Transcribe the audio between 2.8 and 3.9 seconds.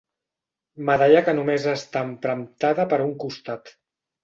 per un costat.